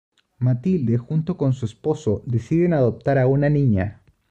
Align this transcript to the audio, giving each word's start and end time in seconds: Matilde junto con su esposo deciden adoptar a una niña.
Matilde 0.39 0.97
junto 0.97 1.37
con 1.37 1.53
su 1.53 1.67
esposo 1.67 2.23
deciden 2.25 2.73
adoptar 2.73 3.19
a 3.19 3.27
una 3.27 3.51
niña. 3.51 4.01